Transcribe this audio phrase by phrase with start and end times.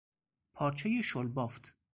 [0.53, 1.75] پارچه شلبافت